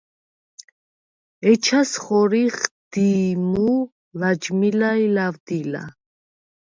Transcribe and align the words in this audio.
ეჩას 1.51 1.91
ხორიხ: 2.03 2.55
დი̄ჲმუ, 2.91 3.69
ლაჯმილა 4.19 4.91
ი 5.05 5.07
ლავდილა. 5.15 5.83